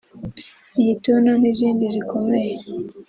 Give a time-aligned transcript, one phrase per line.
[0.79, 2.53] igituntu n’izindi zikomeye